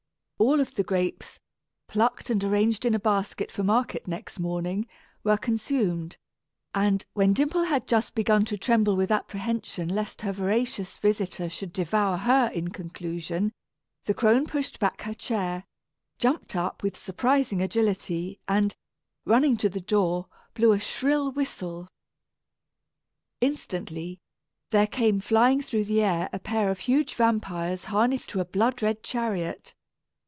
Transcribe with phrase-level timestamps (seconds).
[0.41, 1.39] All of the grapes,
[1.85, 4.87] plucked and arranged in a basket for market next morning,
[5.23, 6.17] were consumed;
[6.73, 11.71] and, when Dimple had just begun to tremble with apprehension lest her voracious visitor should
[11.71, 13.53] devour her in conclusion,
[14.05, 15.63] the crone pushed back her chair,
[16.17, 18.75] jumped up with surprising agility and,
[19.25, 20.25] running to the door,
[20.55, 21.87] blew a shrill whistle.
[23.41, 24.19] Instantly,
[24.71, 28.81] there came flying through the air a pair of huge vampires harnessed to a blood
[28.81, 29.75] red chariot.